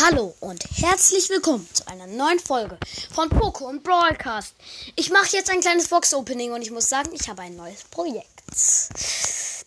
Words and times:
Hallo 0.00 0.32
und 0.38 0.64
herzlich 0.76 1.28
willkommen 1.28 1.68
zu 1.72 1.84
einer 1.88 2.06
neuen 2.06 2.38
Folge 2.38 2.78
von 3.10 3.28
Poco 3.28 3.66
und 3.68 3.82
Broadcast. 3.82 4.54
Ich 4.94 5.10
mache 5.10 5.30
jetzt 5.32 5.50
ein 5.50 5.60
kleines 5.60 5.88
Box-Opening 5.88 6.52
und 6.52 6.62
ich 6.62 6.70
muss 6.70 6.88
sagen, 6.88 7.10
ich 7.12 7.28
habe 7.28 7.42
ein 7.42 7.56
neues 7.56 7.82
Projekt. 7.82 8.44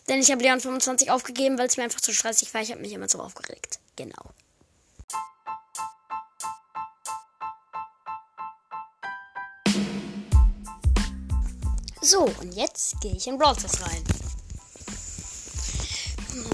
Denn 0.08 0.20
ich 0.20 0.30
habe 0.30 0.42
Leon 0.42 0.58
25 0.58 1.10
aufgegeben, 1.10 1.58
weil 1.58 1.66
es 1.66 1.76
mir 1.76 1.82
einfach 1.82 2.00
zu 2.00 2.14
stressig 2.14 2.54
war. 2.54 2.62
Ich 2.62 2.70
habe 2.70 2.80
mich 2.80 2.92
immer 2.92 3.10
so 3.10 3.18
aufgeregt. 3.18 3.78
Genau. 3.94 4.30
So, 12.00 12.24
und 12.40 12.54
jetzt 12.54 12.98
gehe 13.02 13.14
ich 13.14 13.26
in 13.26 13.36
Stars 13.36 13.82
rein. 13.82 14.04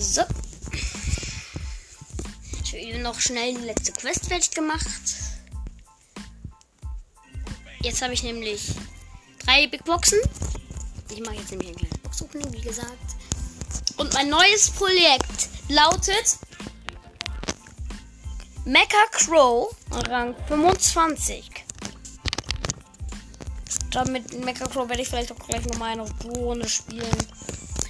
So. 0.01 0.23
Noch 3.03 3.19
schnell 3.19 3.55
die 3.55 3.65
letzte 3.65 3.93
Quest 3.93 4.27
fertig 4.27 4.53
gemacht. 4.53 4.87
Jetzt 7.81 8.03
habe 8.03 8.15
ich 8.15 8.23
nämlich 8.23 8.73
drei 9.45 9.67
Big 9.67 9.85
Boxen. 9.85 10.21
Ich 11.11 11.21
mache 11.21 11.35
jetzt 11.35 11.51
nämlich 11.51 11.71
ein 11.71 11.77
kleines 11.77 11.99
Box-Opening, 11.99 12.53
wie 12.53 12.61
gesagt. 12.61 13.17
Und 13.97 14.15
mein 14.15 14.29
neues 14.29 14.71
Projekt 14.71 15.49
lautet 15.69 16.39
Mecha 18.65 19.07
Crow 19.11 19.75
Rang 19.91 20.37
25. 20.47 21.51
Damit 23.91 24.45
Mecha 24.45 24.67
Crow 24.67 24.89
werde 24.89 25.03
ich 25.03 25.09
vielleicht 25.09 25.33
auch 25.33 25.49
gleich 25.49 25.67
nochmal 25.67 25.93
eine 25.93 26.09
Runde 26.37 26.69
spielen. 26.69 27.27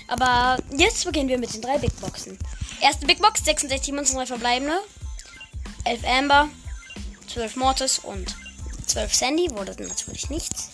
Aber 0.08 0.56
jetzt 0.76 1.04
beginnen 1.04 1.28
wir 1.28 1.38
mit 1.38 1.54
den 1.54 1.62
drei 1.62 1.78
Big 1.78 1.94
Boxen. 2.00 2.36
Erste 2.80 3.06
Big 3.06 3.20
Box, 3.20 3.44
66 3.44 3.92
Münzen, 3.92 4.16
3 4.16 4.26
verbleibende. 4.26 4.80
11 5.84 6.04
Amber, 6.04 6.48
12 7.32 7.54
Mortis 7.56 7.98
und 7.98 8.34
12 8.86 9.14
Sandy. 9.14 9.50
Wurde 9.50 9.76
natürlich 9.82 10.30
nichts. 10.30 10.70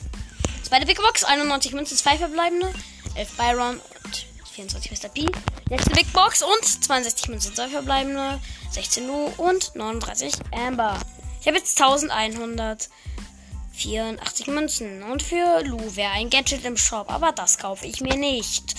Zweite 0.62 0.86
Big 0.86 0.98
Box, 0.98 1.24
91 1.24 1.72
Münzen, 1.72 1.96
2 1.96 2.18
verbleibende. 2.18 2.72
11 3.16 3.36
Byron 3.36 3.80
und 4.04 4.26
24 4.52 4.92
Mr. 4.92 5.08
P. 5.08 5.26
Letzte 5.68 5.90
Big 5.90 6.12
Box 6.12 6.42
und 6.42 6.84
62 6.84 7.28
Münzen, 7.28 7.52
2 7.54 7.68
verbleibende. 7.68 8.40
16 8.70 9.06
Lu 9.06 9.32
und 9.36 9.74
39 9.74 10.32
Amber. 10.52 11.00
Ich 11.40 11.48
habe 11.48 11.58
jetzt 11.58 11.80
1184 11.80 14.46
Münzen. 14.46 15.02
Und 15.02 15.24
für 15.24 15.64
Lu 15.64 15.96
wäre 15.96 16.12
ein 16.12 16.30
Gadget 16.30 16.64
im 16.64 16.76
Shop, 16.76 17.10
aber 17.10 17.32
das 17.32 17.58
kaufe 17.58 17.84
ich 17.86 18.00
mir 18.00 18.16
nicht 18.16 18.76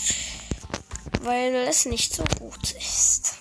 weil 1.26 1.56
es 1.56 1.86
nicht 1.86 2.14
so 2.14 2.24
gut 2.40 2.72
ist. 2.72 3.34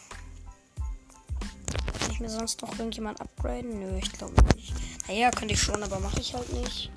Kann 2.01 2.11
ich 2.11 2.21
mir 2.21 2.31
sonst 2.31 2.63
noch 2.63 2.71
irgendjemand 2.79 3.21
upgraden? 3.21 3.79
Nö, 3.79 3.99
ich 3.99 4.11
glaube 4.13 4.35
nicht. 4.57 4.73
Naja, 5.07 5.31
könnte 5.31 5.55
ich 5.55 5.61
schon, 5.61 5.83
aber 5.83 6.01
mache 6.01 6.21
ich 6.21 6.35
halt 6.35 6.51
nicht. 6.55 6.91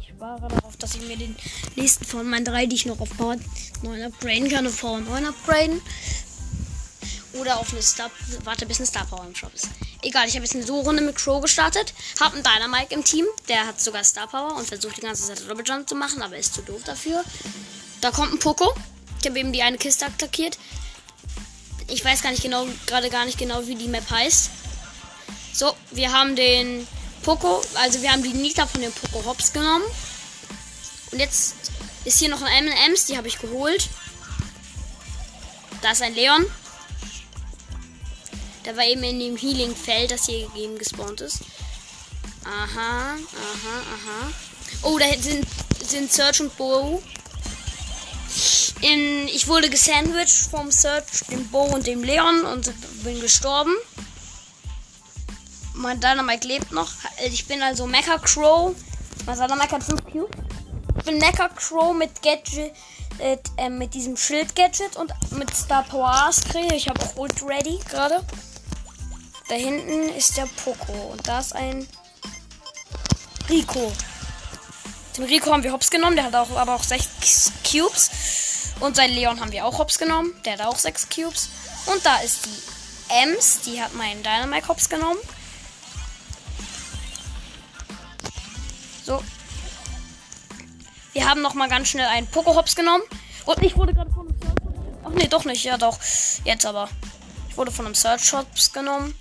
Ich 0.00 0.08
spare 0.08 0.48
darauf, 0.48 0.76
dass 0.76 0.94
ich 0.94 1.02
mir 1.02 1.16
den 1.16 1.36
nächsten 1.74 2.04
von 2.04 2.28
meinen 2.28 2.44
drei, 2.44 2.66
die 2.66 2.76
ich 2.76 2.86
noch 2.86 3.00
auf 3.00 3.16
Power 3.16 3.36
9 3.82 4.02
upgraden 4.02 4.48
kann, 4.48 4.66
auf 4.66 4.80
Power 4.80 5.00
9 5.00 5.26
upgraden. 5.26 5.82
Oder 7.34 7.58
auf 7.58 7.72
eine 7.72 7.82
Star. 7.82 8.10
Warte, 8.44 8.66
bis 8.66 8.78
eine 8.78 8.86
Star 8.86 9.06
Power 9.06 9.24
im 9.26 9.34
Shop 9.34 9.54
ist. 9.54 9.68
Egal, 10.02 10.28
ich 10.28 10.34
habe 10.34 10.44
jetzt 10.44 10.54
eine 10.54 10.64
So-Runde 10.64 11.02
mit 11.02 11.16
Crow 11.16 11.40
gestartet. 11.42 11.94
Hab 12.20 12.32
einen 12.32 12.42
Dynamite 12.42 12.94
im 12.94 13.04
Team. 13.04 13.26
Der 13.48 13.66
hat 13.66 13.80
sogar 13.80 14.04
Star 14.04 14.28
Power 14.28 14.56
und 14.56 14.66
versucht 14.66 14.96
die 14.96 15.00
ganze 15.00 15.26
Zeit 15.26 15.48
Double 15.48 15.86
zu 15.86 15.94
machen, 15.94 16.22
aber 16.22 16.36
ist 16.36 16.54
zu 16.54 16.62
doof 16.62 16.82
dafür. 16.84 17.24
Da 18.00 18.10
kommt 18.10 18.32
ein 18.32 18.38
Poco. 18.38 18.72
Ich 19.20 19.28
habe 19.28 19.38
eben 19.38 19.52
die 19.52 19.62
eine 19.62 19.76
Kiste 19.76 20.06
attackiert. 20.06 20.58
Ich 21.88 22.04
weiß 22.04 22.22
gar 22.22 22.30
nicht 22.30 22.42
genau, 22.42 22.66
gerade 22.86 23.10
gar 23.10 23.26
nicht 23.26 23.38
genau, 23.38 23.66
wie 23.66 23.74
die 23.74 23.88
Map 23.88 24.08
heißt. 24.10 24.50
So, 25.52 25.74
wir 25.90 26.12
haben 26.12 26.36
den 26.36 26.86
Poco, 27.22 27.60
also 27.74 28.00
wir 28.00 28.12
haben 28.12 28.22
die 28.22 28.32
Nita 28.32 28.66
von 28.66 28.80
dem 28.80 28.92
Poco 28.92 29.24
Hops 29.26 29.52
genommen. 29.52 29.84
Und 31.12 31.18
jetzt 31.18 31.54
ist 32.04 32.18
hier 32.18 32.28
noch 32.28 32.40
ein 32.40 32.68
M&M's, 32.68 33.06
die 33.06 33.16
habe 33.16 33.28
ich 33.28 33.38
geholt. 33.38 33.88
Da 35.82 35.92
ist 35.92 36.02
ein 36.02 36.14
Leon. 36.14 36.46
Der 38.64 38.76
war 38.76 38.84
eben 38.84 39.02
in 39.02 39.18
dem 39.18 39.36
Healing-Feld, 39.36 40.10
das 40.10 40.26
hier 40.26 40.46
gegeben 40.48 40.78
gespawnt 40.78 41.20
ist. 41.20 41.40
Aha, 42.44 43.14
aha, 43.14 43.16
aha. 43.16 44.32
Oh, 44.82 44.98
da 44.98 45.06
sind, 45.18 45.46
sind 45.86 46.12
Search 46.12 46.40
und 46.40 46.56
Bo. 46.56 47.02
In, 48.82 49.28
ich 49.28 49.46
wurde 49.46 49.68
gesandwiched 49.68 50.48
vom 50.50 50.70
Search, 50.70 51.26
dem 51.30 51.46
Bo 51.48 51.62
und 51.64 51.86
dem 51.86 52.02
Leon 52.02 52.46
und 52.46 52.72
bin 53.04 53.20
gestorben. 53.20 53.74
Mein 55.74 56.00
Dynamite 56.00 56.48
lebt 56.48 56.72
noch. 56.72 56.90
Ich 57.26 57.46
bin 57.46 57.62
also 57.62 57.86
Mecha 57.86 58.18
Crow. 58.18 58.74
Mein 59.26 59.36
Dynamite 59.36 59.72
hat 59.72 59.82
5 59.82 60.04
Cubes. 60.04 60.30
Ich 60.98 61.04
bin 61.04 61.18
Mecha 61.18 61.48
Crow 61.48 61.94
mit 61.94 62.22
Gadget, 62.22 62.72
äh, 63.18 63.68
mit 63.68 63.92
diesem 63.92 64.16
Schild-Gadget 64.16 64.96
und 64.96 65.12
mit 65.32 65.54
Star 65.54 65.82
Power 65.84 66.30
Screen. 66.32 66.72
Ich 66.72 66.88
habe 66.88 67.00
auch 67.02 67.16
Ult 67.16 67.42
ready 67.42 67.78
gerade. 67.88 68.24
Da 69.48 69.54
hinten 69.56 70.08
ist 70.16 70.36
der 70.36 70.48
Poco 70.64 70.92
und 71.12 71.26
da 71.26 71.40
ist 71.40 71.54
ein 71.54 71.86
Rico. 73.48 73.92
Den 75.16 75.24
Rico 75.24 75.50
haben 75.52 75.62
wir 75.62 75.72
hops 75.72 75.90
genommen, 75.90 76.16
der 76.16 76.26
hat 76.26 76.34
auch 76.34 76.56
aber 76.56 76.76
auch 76.76 76.84
6 76.84 77.52
Cubes. 77.68 78.10
Und 78.80 78.96
sein 78.96 79.10
Leon 79.10 79.40
haben 79.40 79.52
wir 79.52 79.64
auch 79.66 79.78
hops 79.78 79.98
genommen. 79.98 80.32
Der 80.44 80.54
hat 80.54 80.62
auch 80.62 80.78
6 80.78 81.08
Cubes. 81.08 81.50
Und 81.86 82.04
da 82.04 82.16
ist 82.18 82.46
die 82.46 82.62
Ems. 83.08 83.60
Die 83.62 83.82
hat 83.82 83.94
meinen 83.94 84.22
Dynamite 84.22 84.68
hops 84.68 84.88
genommen. 84.88 85.18
So. 89.04 89.22
Wir 91.12 91.28
haben 91.28 91.42
noch 91.42 91.54
mal 91.54 91.68
ganz 91.68 91.88
schnell 91.88 92.06
einen 92.06 92.26
Poco 92.26 92.54
hops 92.54 92.74
genommen. 92.76 93.02
Und 93.44 93.62
ich 93.62 93.76
wurde 93.76 93.92
gerade 93.92 94.10
von 94.12 94.28
einem 94.28 94.38
Search. 94.38 95.02
Ach 95.04 95.10
nee, 95.10 95.26
doch 95.28 95.44
nicht. 95.44 95.64
Ja, 95.64 95.76
doch. 95.76 95.98
Jetzt 96.44 96.64
aber. 96.64 96.88
Ich 97.48 97.56
wurde 97.56 97.72
von 97.72 97.86
einem 97.86 97.94
Search 97.94 98.32
hops 98.32 98.72
genommen. 98.72 99.18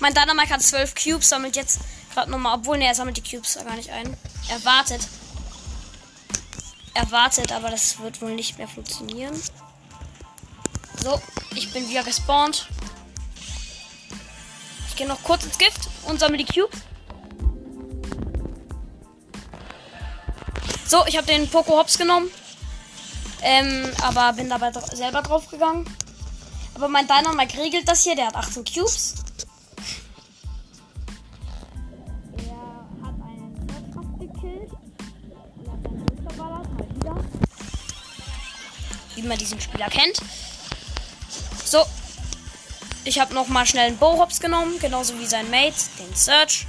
Mein 0.00 0.12
Dynamite 0.12 0.50
hat 0.50 0.62
12 0.62 0.94
Cubes, 0.94 1.28
sammelt 1.28 1.56
jetzt 1.56 1.80
gerade 2.12 2.30
nochmal. 2.30 2.58
Obwohl, 2.58 2.78
ne, 2.78 2.86
er 2.86 2.94
sammelt 2.94 3.16
die 3.16 3.22
Cubes 3.22 3.54
gar 3.54 3.76
nicht 3.76 3.90
ein. 3.90 4.16
Er 4.50 4.64
wartet 4.64 5.00
erwartet, 6.94 7.52
aber 7.52 7.70
das 7.70 7.98
wird 8.00 8.20
wohl 8.22 8.34
nicht 8.34 8.58
mehr 8.58 8.68
funktionieren. 8.68 9.38
So, 11.02 11.20
ich 11.54 11.72
bin 11.72 11.88
wieder 11.88 12.02
gespawnt. 12.02 12.68
Ich 14.88 14.96
gehe 14.96 15.06
noch 15.06 15.22
kurz 15.22 15.44
ins 15.44 15.58
Gift 15.58 15.88
und 16.04 16.20
sammle 16.20 16.38
die 16.38 16.44
Cubes. 16.44 16.80
So, 20.86 21.04
ich 21.06 21.16
habe 21.16 21.26
den 21.26 21.48
Poco 21.48 21.76
Hops 21.76 21.98
genommen. 21.98 22.30
Ähm, 23.42 23.90
aber 24.02 24.32
bin 24.32 24.48
dabei 24.48 24.70
dr 24.70 24.96
selber 24.96 25.20
drauf 25.20 25.48
gegangen. 25.50 25.84
Aber 26.74 26.88
mein 26.88 27.06
Dynamite 27.06 27.58
regelt 27.58 27.88
das 27.88 28.04
hier. 28.04 28.16
Der 28.16 28.28
hat 28.28 28.36
18 28.36 28.64
Cubes. 28.64 29.14
Wie 39.14 39.22
man 39.22 39.38
diesen 39.38 39.60
Spieler 39.60 39.88
kennt. 39.88 40.20
So. 41.64 41.84
Ich 43.06 43.18
habe 43.18 43.34
noch 43.34 43.48
mal 43.48 43.66
schnell 43.66 43.88
einen 43.88 43.98
Bohops 43.98 44.40
genommen, 44.40 44.78
genauso 44.78 45.18
wie 45.18 45.26
sein 45.26 45.50
Mate, 45.50 45.74
den 45.98 46.14
Search. 46.14 46.66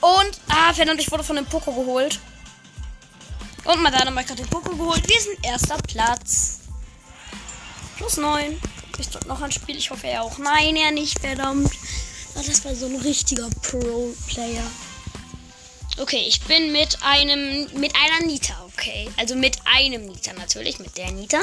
Und, 0.00 0.40
ah, 0.48 0.72
Fernand, 0.72 1.00
ich 1.00 1.10
wurde 1.10 1.22
von 1.22 1.36
dem 1.36 1.46
Poco 1.46 1.72
geholt. 1.72 2.18
Und 3.64 3.82
mein 3.82 3.92
Dynamite 3.92 4.30
hat 4.30 4.38
den 4.38 4.48
Poco 4.48 4.74
geholt. 4.74 5.08
Wir 5.08 5.20
sind 5.20 5.44
erster 5.44 5.76
Platz. 5.78 6.60
Plus 7.96 8.16
9. 8.16 8.60
Ist 8.98 9.14
dort 9.14 9.26
noch 9.26 9.40
ein 9.42 9.52
Spiel? 9.52 9.76
Ich 9.76 9.90
hoffe 9.90 10.08
er 10.08 10.22
auch. 10.22 10.38
Nein, 10.38 10.76
er 10.76 10.90
nicht, 10.90 11.18
verdammt. 11.20 11.70
Das 12.34 12.64
war 12.64 12.74
so 12.74 12.86
ein 12.86 12.96
richtiger 12.96 13.48
Pro-Player. 13.62 14.66
Okay, 15.98 16.24
ich 16.26 16.40
bin 16.42 16.72
mit 16.72 16.98
einem, 17.02 17.68
mit 17.74 17.92
einer 17.94 18.26
Nita, 18.26 18.54
okay. 18.80 19.10
Also 19.18 19.36
mit 19.36 19.58
einem 19.64 20.06
Nita 20.06 20.32
natürlich, 20.32 20.78
mit 20.78 20.96
der 20.96 21.10
Nita. 21.12 21.40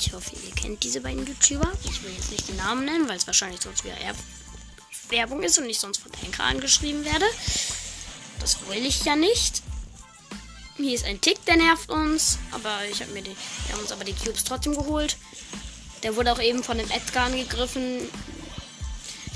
Ich 0.00 0.12
hoffe, 0.12 0.32
ihr 0.46 0.54
kennt 0.54 0.82
diese 0.82 1.00
beiden 1.00 1.26
YouTuber. 1.26 1.70
Ich 1.84 2.02
will 2.02 2.12
jetzt 2.12 2.30
nicht 2.32 2.48
den 2.48 2.56
Namen 2.56 2.84
nennen, 2.84 3.08
weil 3.08 3.16
es 3.16 3.26
wahrscheinlich 3.26 3.60
sonst 3.60 3.84
wieder 3.84 3.94
Werbung 5.10 5.42
ist 5.42 5.58
und 5.58 5.68
ich 5.68 5.78
sonst 5.78 5.98
von 5.98 6.12
Anker 6.24 6.44
angeschrieben 6.44 7.04
werde. 7.04 7.26
Das 8.40 8.56
will 8.68 8.84
ich 8.84 9.04
ja 9.04 9.16
nicht. 9.16 9.62
Hier 10.76 10.94
ist 10.94 11.04
ein 11.04 11.20
Tick, 11.20 11.44
der 11.44 11.56
nervt 11.56 11.90
uns. 11.90 12.38
Aber 12.52 12.84
ich 12.90 13.00
habe 13.02 13.12
mir 13.12 13.22
die. 13.22 13.36
Wir 13.66 13.74
haben 13.74 13.82
uns 13.82 13.92
aber 13.92 14.04
die 14.04 14.14
Cubes 14.14 14.44
trotzdem 14.44 14.74
geholt. 14.74 15.16
Der 16.02 16.16
wurde 16.16 16.32
auch 16.32 16.40
eben 16.40 16.64
von 16.64 16.78
dem 16.78 16.90
Edgar 16.90 17.26
angegriffen. 17.26 18.08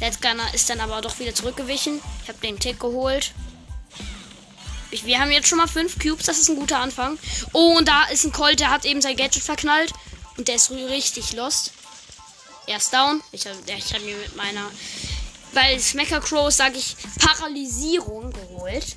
Der 0.01 0.09
Edgar 0.09 0.35
ist 0.55 0.71
dann 0.71 0.81
aber 0.81 1.01
doch 1.03 1.19
wieder 1.19 1.35
zurückgewichen. 1.35 2.01
Ich 2.23 2.29
habe 2.29 2.39
den 2.41 2.59
Tick 2.59 2.81
geholt. 2.81 3.35
Ich, 4.95 5.05
wir 5.07 5.19
haben 5.19 5.33
jetzt 5.33 5.49
schon 5.49 5.59
mal 5.59 5.67
fünf 5.67 5.99
Cubes, 5.99 6.27
das 6.27 6.39
ist 6.39 6.49
ein 6.49 6.55
guter 6.55 6.79
Anfang. 6.79 7.19
Oh, 7.53 7.77
und 7.77 7.89
da 7.89 8.05
ist 8.05 8.23
ein 8.23 8.31
Colt, 8.31 8.61
der 8.61 8.71
hat 8.71 8.85
eben 8.85 9.03
sein 9.03 9.17
Gadget 9.17 9.43
verknallt. 9.43 9.93
Und 10.37 10.47
der 10.47 10.55
ist 10.55 10.71
richtig 10.71 11.33
lost. 11.33 11.73
Erst 12.69 12.95
down. 12.95 13.21
Ich 13.33 13.45
habe 13.45 13.59
ich 13.67 13.93
hab 13.93 14.01
mir 14.03 14.17
mit 14.17 14.37
meiner. 14.37 14.71
Weil 15.53 15.81
Smacker 15.81 16.21
Crow, 16.21 16.49
sage 16.49 16.79
ich, 16.79 16.97
Paralysierung 17.19 18.33
geholt. 18.33 18.95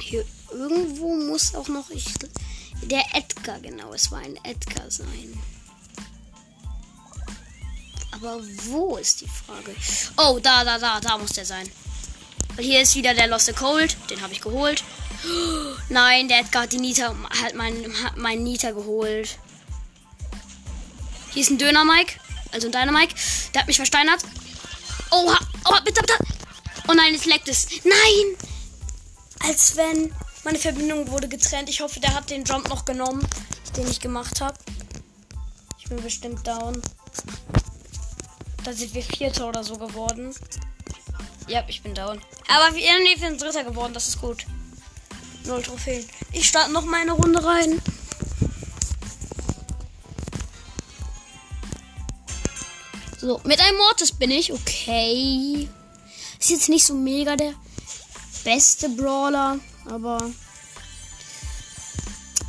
Hier 0.00 0.24
irgendwo 0.50 1.14
muss 1.14 1.54
auch 1.54 1.68
noch. 1.68 1.90
Ich, 1.90 2.06
der 2.84 3.04
Edgar, 3.12 3.60
genau. 3.60 3.92
Es 3.92 4.10
war 4.10 4.20
ein 4.20 4.38
Edgar 4.42 4.90
sein. 4.90 5.38
Aber 8.10 8.40
wo 8.68 8.96
ist 8.96 9.20
die 9.20 9.28
Frage? 9.28 9.76
Oh, 10.16 10.38
da, 10.42 10.64
da, 10.64 10.78
da, 10.78 10.98
da 10.98 11.18
muss 11.18 11.32
der 11.32 11.44
sein. 11.44 11.70
Hier 12.58 12.82
ist 12.82 12.94
wieder 12.94 13.14
der 13.14 13.26
Lost 13.26 13.54
Cold. 13.56 13.96
Den 14.10 14.20
habe 14.22 14.32
ich 14.32 14.40
geholt. 14.40 14.84
Nein, 15.88 16.28
der 16.28 16.40
Edgar 16.40 16.64
hat 16.64 16.72
die 16.72 16.78
Nita, 16.78 17.14
hat 17.42 17.54
meinen 17.54 17.92
mein 18.16 18.42
Nita 18.42 18.70
geholt. 18.72 19.38
Hier 21.32 21.42
ist 21.42 21.50
ein 21.50 21.58
Döner 21.58 21.84
Mike. 21.84 22.14
Also 22.54 22.68
ein 22.68 22.72
Dynamike. 22.72 23.14
Der 23.52 23.62
hat 23.62 23.66
mich 23.66 23.76
versteinert. 23.76 24.22
Oha, 25.10 25.38
oh, 25.64 25.74
bitte, 25.84 26.00
bitte. 26.00 26.14
Oh 26.88 26.92
nein, 26.92 27.12
es 27.12 27.24
leckt 27.24 27.48
es. 27.48 27.66
Nein! 27.82 28.36
Als 29.40 29.76
wenn 29.76 30.14
meine 30.44 30.58
Verbindung 30.58 31.10
wurde 31.10 31.28
getrennt. 31.28 31.68
Ich 31.68 31.80
hoffe, 31.80 31.98
der 31.98 32.14
hat 32.14 32.30
den 32.30 32.44
Jump 32.44 32.68
noch 32.68 32.84
genommen, 32.84 33.26
den 33.76 33.90
ich 33.90 33.98
gemacht 33.98 34.40
habe. 34.40 34.56
Ich 35.78 35.86
bin 35.86 36.00
bestimmt 36.00 36.46
down. 36.46 36.80
Da 38.62 38.72
sind 38.72 38.94
wir 38.94 39.02
Vierter 39.02 39.48
oder 39.48 39.64
so 39.64 39.76
geworden. 39.76 40.32
Ja, 41.46 41.62
ich 41.68 41.82
bin 41.82 41.94
down. 41.94 42.20
Aber 42.48 42.74
wir, 42.74 43.18
sind 43.18 43.40
Dritter 43.40 43.64
geworden. 43.64 43.92
Das 43.92 44.08
ist 44.08 44.20
gut. 44.20 44.46
Null 45.44 45.62
Trophäen. 45.62 46.04
Ich 46.32 46.48
starte 46.48 46.72
noch 46.72 46.84
mal 46.84 47.00
eine 47.00 47.12
Runde 47.12 47.44
rein. 47.44 47.80
So, 53.20 53.40
mit 53.44 53.60
einem 53.60 53.76
Mortis 53.78 54.12
bin 54.12 54.30
ich. 54.30 54.52
Okay. 54.52 55.68
Ist 56.38 56.50
jetzt 56.50 56.68
nicht 56.68 56.86
so 56.86 56.94
mega 56.94 57.36
der 57.36 57.54
beste 58.44 58.88
Brawler, 58.90 59.58
aber 59.86 60.30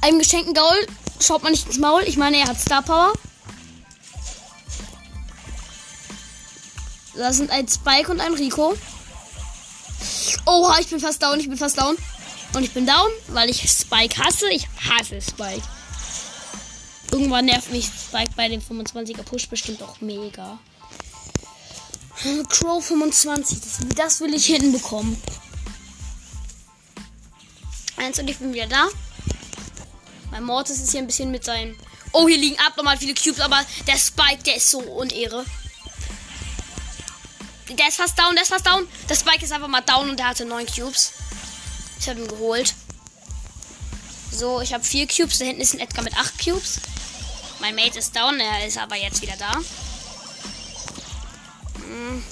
einem 0.02 0.20
geschenkten 0.20 0.54
Gaul 0.54 0.88
schaut 1.20 1.44
man 1.44 1.54
nicht 1.54 1.66
ins 1.66 1.78
Maul. 1.78 2.04
Ich 2.06 2.18
meine, 2.18 2.38
er 2.38 2.48
hat 2.48 2.60
Star 2.60 2.82
Power. 2.82 3.14
Da 7.18 7.32
sind 7.32 7.50
ein 7.50 7.68
Spike 7.68 8.12
und 8.12 8.20
ein 8.20 8.34
Rico. 8.34 8.76
Oha, 10.46 10.80
ich 10.80 10.88
bin 10.88 11.00
fast 11.00 11.22
down, 11.22 11.40
ich 11.40 11.48
bin 11.48 11.58
fast 11.58 11.80
down. 11.80 11.96
Und 12.54 12.64
ich 12.64 12.72
bin 12.72 12.86
down, 12.86 13.10
weil 13.28 13.50
ich 13.50 13.70
Spike 13.70 14.24
hasse. 14.24 14.50
Ich 14.50 14.68
hasse 14.90 15.22
Spike. 15.22 15.64
Irgendwann 17.12 17.46
nervt 17.46 17.72
mich 17.72 17.86
Spike 17.86 18.32
bei 18.36 18.50
dem 18.50 18.62
25er 18.62 19.24
Push 19.24 19.48
bestimmt 19.48 19.82
auch 19.82 20.02
mega. 20.02 20.60
Crow 22.50 22.84
25, 22.84 23.60
das, 23.62 23.78
das 23.96 24.20
will 24.22 24.34
ich 24.34 24.46
hinbekommen. 24.48 25.16
Eins 27.98 28.20
und 28.20 28.30
ich 28.30 28.38
bin 28.38 28.54
wieder 28.54 28.68
da. 28.68 28.88
Mein 30.32 30.44
Mortis 30.44 30.82
ist 30.82 30.92
hier 30.92 31.02
ein 31.02 31.08
bisschen 31.08 31.32
mit 31.32 31.46
seinem. 31.46 31.78
Oh, 32.12 32.28
hier 32.28 32.38
liegen 32.38 32.58
abnormal 32.60 32.98
viele 32.98 33.14
Cubes, 33.14 33.40
aber 33.40 33.64
der 33.88 33.98
Spike, 33.98 34.44
der 34.46 34.58
ist 34.58 34.72
so 34.72 34.80
unehre. 34.80 35.46
Der 37.70 37.88
ist 37.88 37.98
fast 37.98 38.18
down, 38.18 38.36
der 38.36 38.44
ist 38.44 38.50
fast 38.50 38.66
down. 38.66 38.88
Der 39.10 39.16
Spike 39.16 39.44
ist 39.44 39.52
einfach 39.52 39.68
mal 39.68 39.82
down 39.82 40.10
und 40.10 40.18
der 40.18 40.28
hatte 40.28 40.46
9 40.46 40.66
Cubes. 40.68 41.14
Ich 42.00 42.08
habe 42.08 42.20
ihn 42.20 42.28
geholt. 42.28 42.76
So, 44.32 44.62
ich 44.62 44.74
habe 44.74 44.84
4 44.84 45.08
Cubes. 45.08 45.40
Da 45.40 45.46
hinten 45.46 45.62
ist 45.62 45.74
ein 45.74 45.80
Edgar 45.80 46.04
mit 46.04 46.16
8 46.16 46.44
Cubes. 46.44 46.80
Mein 47.60 47.76
Mate 47.76 47.98
ist 47.98 48.16
down, 48.16 48.40
er 48.40 48.68
ist 48.68 48.78
aber 48.78 48.96
jetzt 48.96 49.22
wieder 49.22 49.36
da. 49.38 49.54
Hm. 51.80 52.24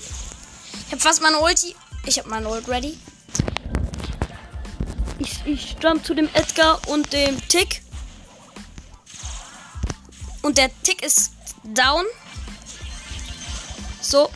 Ich 0.86 0.92
habe 0.92 1.02
fast 1.02 1.22
meine 1.22 1.40
Ulti. 1.40 1.76
Ich 2.06 2.20
habe 2.20 2.30
meine 2.30 2.48
Ult 2.50 2.68
ready. 2.68 3.00
Ich, 5.20 5.46
ich 5.46 5.76
jump 5.82 6.06
zu 6.06 6.14
dem 6.14 6.30
Edgar 6.34 6.80
und 6.88 7.12
dem 7.14 7.48
Tick. 7.48 7.82
Und 10.42 10.58
der 10.58 10.70
Tick 10.84 11.02
ist 11.02 11.32
down. 11.64 12.06
So, 14.02 14.30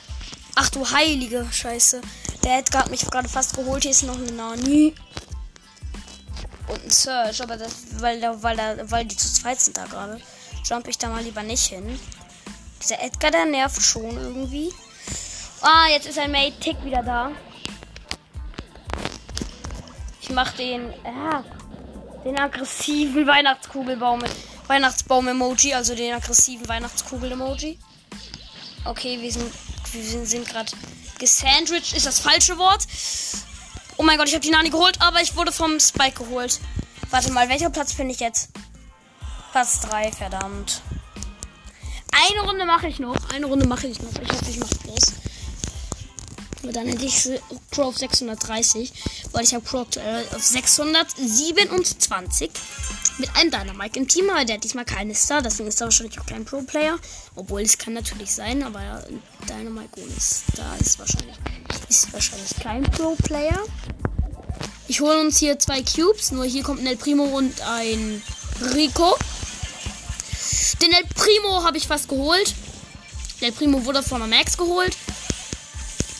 Ach 0.60 0.70
du 0.70 0.90
heilige 0.90 1.48
Scheiße. 1.52 2.02
Der 2.44 2.58
Edgar 2.58 2.86
hat 2.86 2.90
mich 2.90 3.06
gerade 3.06 3.30
fast 3.30 3.56
geholt. 3.56 3.84
Hier 3.84 3.92
ist 3.92 4.02
noch 4.02 4.16
eine 4.16 4.32
Nani. 4.32 4.96
Und 6.68 6.84
ein 6.84 6.90
Search, 6.90 7.44
aber 7.44 7.58
das, 7.58 7.74
weil, 8.00 8.20
weil, 8.42 8.58
weil 8.90 9.06
die 9.06 9.16
zu 9.16 9.32
zweit 9.32 9.62
sind 9.62 9.78
da 9.78 9.86
gerade, 9.86 10.20
jump 10.66 10.88
ich 10.88 10.98
da 10.98 11.10
mal 11.10 11.22
lieber 11.22 11.44
nicht 11.44 11.68
hin. 11.68 12.00
Dieser 12.82 13.00
Edgar, 13.04 13.30
der 13.30 13.46
nervt 13.46 13.80
schon 13.84 14.18
irgendwie. 14.18 14.74
Ah, 15.62 15.90
jetzt 15.92 16.08
ist 16.08 16.18
ein 16.18 16.32
Mate 16.32 16.60
Tick 16.60 16.84
wieder 16.84 17.04
da. 17.04 17.32
Ich 20.20 20.32
mach 20.32 20.54
den, 20.54 20.92
ja, 21.06 21.44
den 22.26 22.40
aggressiven 22.40 23.28
Weihnachtskugelbaum 23.28 24.24
Weihnachtsbaum-Emoji, 24.66 25.76
also 25.76 25.94
den 25.94 26.16
aggressiven 26.16 26.68
Weihnachtskugel-Emoji. 26.68 27.78
Okay, 28.86 29.22
wir 29.22 29.32
sind 29.32 29.52
wir 29.94 30.26
sind 30.26 30.48
gerade 30.48 30.72
gesandwiched, 31.20 31.94
ist 31.94 32.06
das 32.06 32.20
falsche 32.20 32.58
Wort. 32.58 32.86
Oh 33.98 34.04
mein 34.04 34.18
Gott, 34.18 34.28
ich 34.28 34.34
habe 34.34 34.44
die 34.44 34.52
Nani 34.52 34.70
geholt, 34.70 35.02
aber 35.02 35.22
ich 35.22 35.36
wurde 35.36 35.52
vom 35.52 35.80
Spike 35.80 36.24
geholt. 36.24 36.60
Warte 37.10 37.32
mal, 37.32 37.50
welcher 37.50 37.70
Platz 37.70 37.94
bin 37.94 38.10
ich 38.10 38.20
jetzt? 38.20 38.50
Platz 39.52 39.82
3, 39.82 40.12
verdammt. 40.12 40.82
Eine 42.12 42.42
Runde 42.42 42.66
mache 42.66 42.88
ich 42.88 43.00
noch. 43.00 43.16
Eine 43.34 43.46
Runde 43.46 43.68
mache 43.68 43.88
ich 43.88 44.02
noch. 44.02 44.12
Ich 44.22 44.32
hoffe, 44.32 44.50
ich 44.50 44.60
mache 44.60 44.76
plus. 44.84 45.14
Aber 46.64 46.74
dann 46.74 46.88
hätte 46.88 47.06
ich 47.06 47.30
Crow 47.72 47.86
auf 47.86 47.98
630. 47.98 48.92
Weil 49.38 49.44
ich 49.44 49.54
habe 49.54 49.64
Crow 49.64 49.86
auf 50.36 50.44
627 50.44 52.50
mit 53.20 53.30
einem 53.36 53.52
Dynamite 53.52 54.00
im 54.00 54.08
Team, 54.08 54.32
aber 54.32 54.44
der 54.44 54.56
hat 54.56 54.64
diesmal 54.64 54.84
keine 54.84 55.14
Star. 55.14 55.44
Deswegen 55.44 55.70
ist 55.70 55.80
er 55.80 55.86
wahrscheinlich 55.86 56.20
auch 56.20 56.26
kein 56.26 56.44
Pro-Player. 56.44 56.98
Obwohl 57.36 57.62
es 57.62 57.78
kann 57.78 57.94
natürlich 57.94 58.34
sein, 58.34 58.64
aber 58.64 59.06
Dynamite 59.48 60.02
ohne 60.02 60.20
Star 60.20 60.76
ist 60.80 60.98
wahrscheinlich, 60.98 61.36
ist 61.88 62.12
wahrscheinlich 62.12 62.50
kein 62.64 62.82
Pro-Player. 62.82 63.64
Ich 64.88 65.02
hole 65.02 65.22
uns 65.22 65.38
hier 65.38 65.60
zwei 65.60 65.84
Cubes. 65.84 66.32
Nur 66.32 66.46
hier 66.46 66.64
kommt 66.64 66.80
ein 66.80 66.88
El 66.88 66.98
Primo 66.98 67.26
und 67.26 67.62
ein 67.62 68.24
Rico. 68.74 69.20
Den 70.82 70.94
El 70.94 71.06
Primo 71.14 71.64
habe 71.64 71.78
ich 71.78 71.86
fast 71.86 72.10
geholt. 72.10 72.56
Der 73.42 73.52
Primo 73.52 73.86
wurde 73.86 74.02
von 74.02 74.28
Max 74.28 74.58
geholt. 74.58 74.98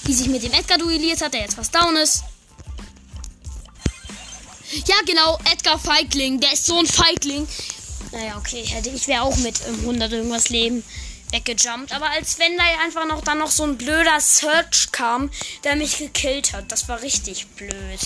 Die 0.06 0.14
sich 0.14 0.28
mit 0.28 0.44
dem 0.44 0.54
Edgar 0.54 0.78
duelliert 0.78 1.20
hat, 1.22 1.34
der 1.34 1.42
jetzt 1.42 1.56
fast 1.56 1.74
down 1.74 1.96
ist. 1.96 2.24
Ja, 4.86 4.96
genau, 5.06 5.40
Edgar 5.52 5.80
Feigling. 5.80 6.40
Der 6.40 6.54
ist 6.54 6.66
so 6.66 6.80
ein 6.80 6.86
Feigling. 6.86 7.48
Naja, 8.12 8.38
okay, 8.38 8.64
hätte 8.64 8.90
ich 8.90 9.08
wäre 9.08 9.24
auch 9.24 9.36
mit 9.38 9.62
100 9.66 10.12
irgendwas 10.12 10.50
Leben 10.50 10.84
weggejumpt. 11.32 11.92
Aber 11.92 12.10
als 12.10 12.40
wenn 12.40 12.58
da 12.58 12.64
einfach 12.84 13.06
noch 13.06 13.22
dann 13.22 13.40
noch 13.40 13.52
so 13.52 13.64
ein 13.64 13.78
blöder 13.78 14.20
Search 14.20 14.92
kam, 14.92 15.30
der 15.64 15.76
mich 15.76 15.98
gekillt 15.98 16.54
hat. 16.54 16.72
Das 16.72 16.88
war 16.88 17.02
richtig 17.02 17.48
blöd. 17.48 18.00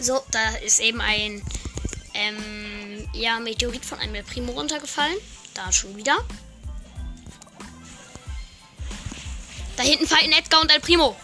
So, 0.00 0.20
da 0.30 0.56
ist 0.64 0.80
eben 0.80 1.00
ein 1.00 1.42
ähm, 2.14 3.08
ja, 3.12 3.38
Meteorit 3.38 3.84
von 3.84 3.98
einem 3.98 4.24
Primo 4.24 4.52
runtergefallen. 4.52 5.16
Da 5.54 5.70
schon 5.72 5.96
wieder. 5.96 6.16
Da 9.76 9.82
hinten 9.82 10.06
fallen 10.06 10.32
Edgar 10.32 10.62
und 10.62 10.70
El 10.70 10.80
Primo. 10.80 11.16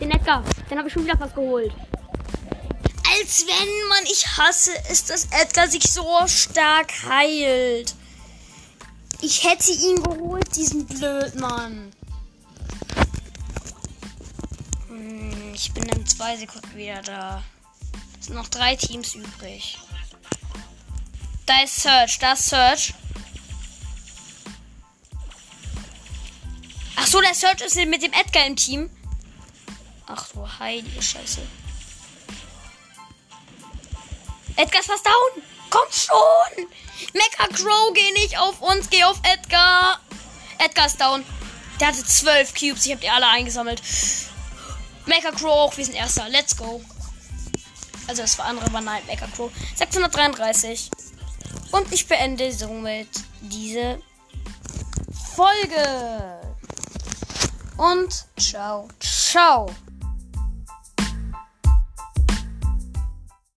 Den 0.00 0.10
Edgar, 0.10 0.42
den 0.70 0.78
habe 0.78 0.88
ich 0.88 0.94
schon 0.94 1.04
wieder 1.04 1.16
fast 1.16 1.34
geholt. 1.34 1.72
Als 3.18 3.46
wenn 3.46 3.88
man, 3.88 4.04
ich 4.04 4.26
hasse 4.36 4.72
es, 4.90 5.04
dass 5.04 5.26
Edgar 5.26 5.68
sich 5.68 5.84
so 5.84 6.26
stark 6.26 6.92
heilt. 7.08 7.94
Ich 9.22 9.44
hätte 9.44 9.72
ihn 9.72 10.02
geholt, 10.02 10.54
diesen 10.54 10.86
Blödmann. 10.86 11.92
Hm, 14.88 15.54
ich 15.54 15.72
bin 15.72 15.84
in 15.84 16.06
zwei 16.06 16.36
Sekunden 16.36 16.76
wieder 16.76 17.00
da. 17.02 17.42
Es 18.20 18.26
sind 18.26 18.34
noch 18.34 18.48
drei 18.48 18.76
Teams 18.76 19.14
übrig. 19.14 19.78
Da 21.46 21.62
ist 21.62 21.80
Search, 21.80 22.18
da 22.18 22.32
ist 22.32 22.48
Search. 22.48 22.94
Ach 26.96 27.06
so, 27.06 27.20
der 27.20 27.34
Search 27.34 27.62
ist 27.62 27.76
mit 27.76 28.02
dem 28.02 28.12
Edgar 28.12 28.46
im 28.46 28.56
Team. 28.56 28.90
Ach 30.06 30.28
du 30.28 30.46
heilige 30.58 31.00
Scheiße. 31.00 31.40
Edgar 34.56 34.80
ist 34.80 34.86
fast 34.86 35.06
down. 35.06 35.42
Komm 35.70 35.86
schon. 35.90 36.66
Mecha 37.12 37.46
Crow, 37.48 37.92
geh 37.92 38.12
nicht 38.12 38.38
auf 38.38 38.60
uns, 38.60 38.88
geh 38.88 39.04
auf 39.04 39.18
Edgar. 39.22 40.00
Edgar 40.58 40.86
ist 40.86 41.00
down. 41.00 41.24
Der 41.80 41.88
hatte 41.88 42.04
zwölf 42.04 42.54
Cubes. 42.54 42.86
Ich 42.86 42.92
habe 42.92 43.00
die 43.00 43.10
alle 43.10 43.28
eingesammelt. 43.28 43.82
Mecha 45.04 45.30
Crow 45.30 45.50
auch. 45.50 45.76
Wir 45.76 45.84
sind 45.84 45.94
Erster. 45.94 46.28
Let's 46.28 46.56
go. 46.56 46.82
Also 48.06 48.22
das 48.22 48.38
war 48.38 48.46
andere 48.46 48.72
war 48.72 48.80
nein. 48.80 49.02
Mecha 49.06 49.26
Crow. 49.26 49.50
633. 49.74 50.90
Und 51.72 51.92
ich 51.92 52.06
beende 52.06 52.50
somit 52.52 53.08
diese 53.40 54.00
Folge. 55.34 56.40
Und 57.76 58.24
ciao, 58.38 58.88
ciao. 59.00 59.66